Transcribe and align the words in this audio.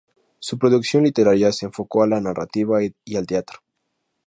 Su 0.39 0.57
producción 0.57 1.03
literaria 1.03 1.51
se 1.51 1.67
enfocó 1.67 2.01
a 2.01 2.07
la 2.07 2.19
narrativa 2.19 2.79
y 2.83 3.15
al 3.17 3.27
teatro. 3.27 3.59